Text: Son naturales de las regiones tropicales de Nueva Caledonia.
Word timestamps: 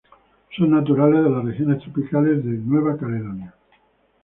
Son 0.57 0.71
naturales 0.71 1.23
de 1.23 1.29
las 1.29 1.45
regiones 1.45 1.83
tropicales 1.83 2.43
de 2.43 2.53
Nueva 2.53 2.97
Caledonia. 2.97 3.53